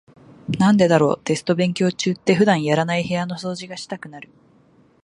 [0.57, 4.31] なんでだろう、テスト勉強中って普段やらない部屋の掃除がしたくなる。